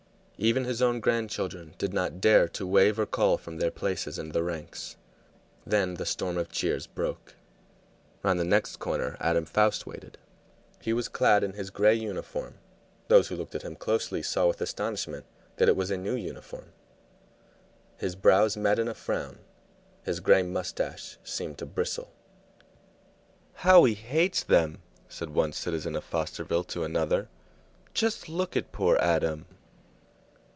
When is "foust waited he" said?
9.45-10.93